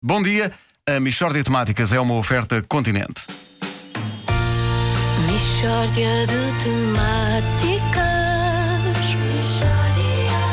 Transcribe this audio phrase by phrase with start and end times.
[0.00, 0.52] Bom dia,
[0.88, 3.26] a Michórdia Temáticas é uma oferta continente.
[5.26, 8.06] Mishória de temáticas.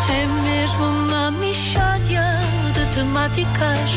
[0.10, 2.40] É mesmo uma mishória
[2.74, 3.92] de temáticas.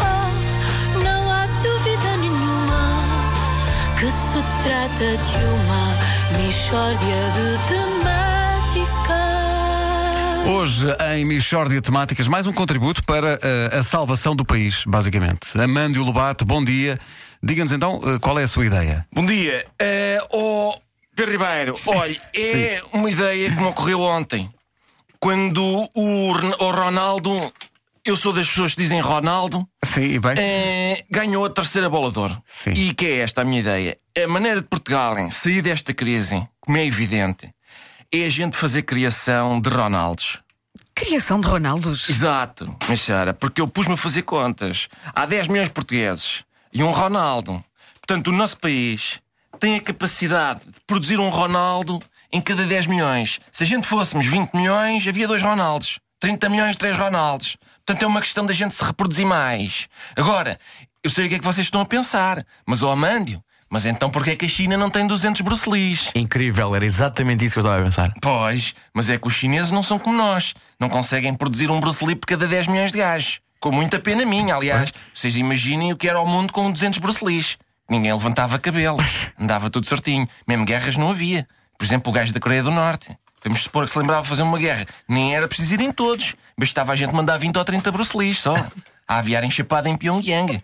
[0.00, 3.04] Oh, não há dúvida nenhuma
[4.00, 5.98] que se trata de uma
[6.38, 8.33] mishória de temáticas.
[10.46, 15.58] Hoje, em Michórdia de Temáticas, mais um contributo para eh, a salvação do país, basicamente.
[15.58, 16.98] Amândio Lobato, bom dia.
[17.42, 19.06] Diga-nos então eh, qual é a sua ideia.
[19.12, 19.66] Bom dia.
[19.80, 20.74] Uh, oh,
[21.16, 24.50] Pedro Ribeiro, olha, é uma ideia que me ocorreu ontem.
[25.18, 27.30] Quando o, o Ronaldo,
[28.04, 30.34] eu sou das pessoas que dizem Ronaldo, Sim, bem?
[30.36, 32.42] eh, ganhou a terceira bola de ouro.
[32.44, 32.72] Sim.
[32.72, 33.96] E que é esta a minha ideia?
[34.22, 37.53] A maneira de Portugal sair desta crise, como é evidente,
[38.22, 40.38] é a gente fazer criação de Ronaldos.
[40.94, 42.08] Criação de Ronaldos.
[42.08, 44.88] Exato, Michara, porque eu pus-me a fazer contas.
[45.14, 47.64] Há 10 milhões de portugueses e um Ronaldo.
[47.94, 49.20] Portanto, o nosso país
[49.58, 52.00] tem a capacidade de produzir um Ronaldo
[52.32, 53.40] em cada 10 milhões.
[53.50, 55.98] Se a gente fôssemos 20 milhões, havia dois Ronaldos.
[56.20, 57.56] 30 milhões, três Ronaldos.
[57.84, 59.88] Portanto, é uma questão da gente se reproduzir mais.
[60.16, 60.58] Agora,
[61.02, 63.42] eu sei o que é que vocês estão a pensar, mas, ó Amândio,
[63.74, 65.68] mas então porquê é que a China não tem 200 Bruce?
[66.14, 68.14] Incrível, era exatamente isso que eu estava a pensar.
[68.22, 70.54] Pois, mas é que os chineses não são como nós.
[70.78, 73.40] Não conseguem produzir um Bruce por cada 10 milhões de gajos.
[73.58, 74.92] Com muita pena minha, aliás.
[75.12, 77.56] Vocês imaginem o que era o mundo com 200 Bruce.
[77.90, 78.98] Ninguém levantava cabelo.
[79.36, 80.28] Andava tudo certinho.
[80.46, 81.44] Mesmo guerras não havia.
[81.76, 83.18] Por exemplo, o gajo da Coreia do Norte.
[83.42, 84.86] Vamos supor que se lembrava de fazer uma guerra.
[85.08, 86.36] Nem era preciso irem todos.
[86.56, 88.54] Bastava a gente mandar 20 ou 30 Bruce só.
[89.08, 90.60] A aviar enchapada em Pyongyang.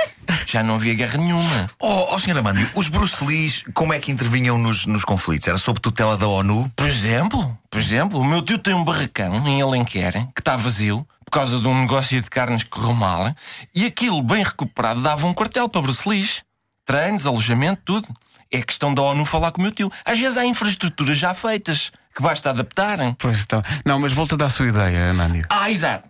[0.50, 1.70] Já não havia guerra nenhuma.
[1.78, 2.36] Oh, oh Sr.
[2.36, 5.46] Amandio, os Bruce Lees, como é que intervinham nos, nos conflitos?
[5.46, 6.68] Era sob tutela da ONU?
[6.74, 11.06] Por exemplo, por exemplo, o meu tio tem um barracão em Alenquer que está vazio
[11.24, 13.32] por causa de um negócio de carnes que correu mal
[13.72, 16.42] e aquilo bem recuperado dava um quartel para Bruce Lees.
[16.84, 18.08] Treinos, alojamento, tudo.
[18.50, 19.92] É questão da ONU falar com o meu tio.
[20.04, 23.14] Às vezes há infraestruturas já feitas que basta adaptarem.
[23.16, 23.62] Pois então.
[23.86, 25.46] Não, mas volta à sua ideia, Amândio.
[25.48, 26.08] Ah, exato.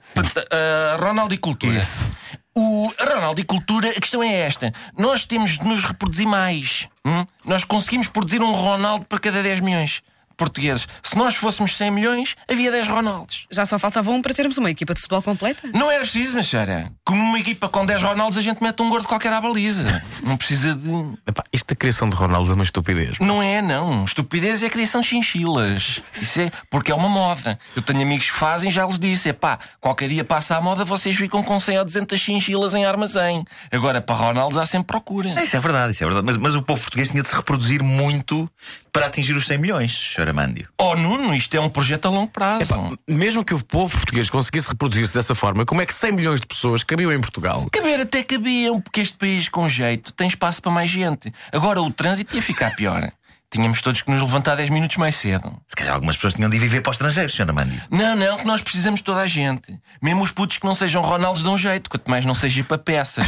[0.51, 1.79] Ah, Ronaldo e Cultura.
[1.79, 2.07] Isso.
[2.55, 4.73] O Ronaldo e Cultura, a questão é esta.
[4.99, 6.89] Nós temos de nos reproduzir mais.
[7.05, 7.25] hum?
[7.45, 10.03] Nós conseguimos produzir um Ronaldo para cada 10 milhões
[10.41, 10.89] portugueses.
[11.03, 13.47] Se nós fôssemos 100 milhões, havia 10 Ronaldos.
[13.51, 15.69] Já só faltava um para termos uma equipa de futebol completa.
[15.75, 16.91] Não era preciso, Machara.
[17.05, 20.03] Como uma equipa com 10 Ronaldos, a gente mete um gordo qualquer à baliza.
[20.23, 20.91] Não precisa de.
[21.27, 23.19] Epá, isto da criação de Ronaldo é uma estupidez.
[23.21, 24.07] Não é, não.
[24.07, 26.01] Estupidez é a criação de chinchilas.
[26.21, 27.59] Isso é porque é uma moda.
[27.77, 30.85] Eu tenho amigos que fazem, já lhes disse: é pá, qualquer dia passa a moda,
[30.85, 33.45] vocês ficam com 100 ou 200 chinchilas em armazém.
[33.71, 35.43] Agora, para Ronaldos há sempre procura.
[35.43, 36.27] Isso é verdade, isso é verdade.
[36.27, 38.51] Mas, mas o povo português tinha de se reproduzir muito
[38.93, 40.30] para atingir os 100 milhões, Sr.
[40.31, 40.69] Amandio.
[40.79, 42.99] Oh, Nuno, isto é um projeto a longo prazo.
[43.09, 46.47] Mesmo que o povo português conseguisse reproduzir-se dessa forma, como é que 100 milhões de
[46.47, 47.69] pessoas cabiam em Portugal?
[47.73, 51.33] Caber até cabiam, porque este país com jeito tem espaço para mais gente.
[51.53, 53.11] Agora o trânsito ia ficar pior.
[53.51, 55.53] Tínhamos todos que nos levantar 10 minutos mais cedo.
[55.67, 57.51] Se calhar algumas pessoas tinham de ir viver para o estrangeiro, Sr.
[57.51, 57.83] Amandio.
[57.91, 59.77] Não, não, que nós precisamos de toda a gente.
[60.01, 63.27] Mesmo os putos que não sejam Ronaldos dão jeito, quanto mais não seja para peças.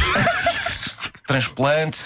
[1.27, 1.99] Transplante,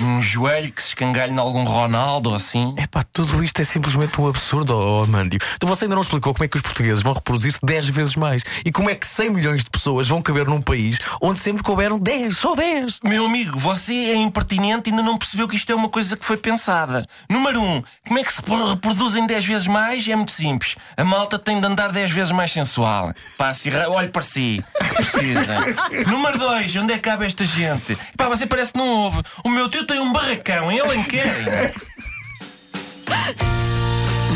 [0.00, 2.74] um, joelho que se escangalhe em algum Ronaldo ou assim.
[2.78, 5.38] Epá, tudo isto é simplesmente um absurdo, oh, Amândio.
[5.56, 8.42] Então você ainda não explicou como é que os portugueses vão reproduzir-se 10 vezes mais.
[8.64, 11.98] E como é que 100 milhões de pessoas vão caber num país onde sempre couberam
[11.98, 13.00] 10, só 10.
[13.04, 16.24] Meu amigo, você é impertinente e ainda não percebeu que isto é uma coisa que
[16.24, 17.06] foi pensada.
[17.30, 17.64] Número 1.
[17.76, 20.06] Um, como é que se reproduzem 10 vezes mais?
[20.08, 20.76] É muito simples.
[20.96, 23.12] A malta tem de andar 10 vezes mais sensual.
[23.36, 24.64] Pá, se ra- olhe para si.
[24.78, 25.56] que Precisa.
[26.06, 26.76] Número 2.
[26.76, 27.96] Onde é que cabe esta gente?
[28.16, 29.22] Pá, você parece que não ouve.
[29.44, 31.72] O meu tio tem um barracão em Alenquer.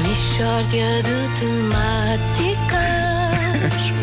[0.03, 2.73] Mishória de temáticas.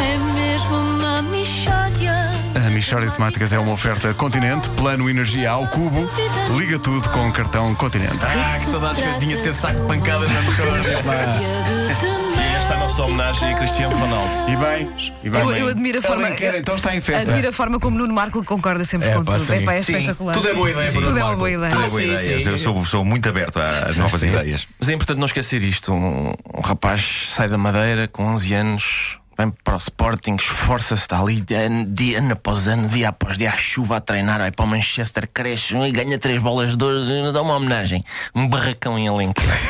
[0.00, 2.30] É mesmo uma mishória.
[2.54, 6.08] A Michórdia de Temáticas é uma oferta continente, plano energia ao cubo,
[6.56, 8.18] liga tudo com cartão continente.
[8.22, 10.80] Ah, que saudades que eu tinha de ser saco de pancadas na mexora.
[10.80, 12.33] E Esta
[12.70, 14.32] é a nossa homenagem a Cristiano Ronaldo.
[14.50, 14.90] E bem,
[15.22, 15.40] e bem.
[15.40, 16.26] Eu, eu admiro a forma.
[16.26, 17.22] Alenquer, então está em festa.
[17.30, 19.44] Admiro a forma como Nuno Marco concorda sempre É, com pá, tudo.
[19.44, 19.56] sim.
[19.62, 19.92] Epá, é Sim.
[19.94, 20.34] espetacular.
[20.34, 21.70] Tudo é boa ideia, Tudo é uma boa ideia.
[21.70, 22.18] Tudo é Ah, boa ideia.
[22.44, 22.48] sim.
[22.50, 24.66] Eu sou, sou muito aberto às novas ideias.
[24.78, 25.92] Mas é importante não esquecer isto.
[25.92, 31.20] Um, um rapaz sai da Madeira com 11 anos, vem para o Sporting, esforça-se, está
[31.20, 34.64] ali dia, dia ano após ano, dia após dia, a chuva a treinar, vai para
[34.64, 38.02] o Manchester, cresce e ganha três bolas de ouro, e dá uma homenagem.
[38.34, 39.44] Um barracão em Alenquer.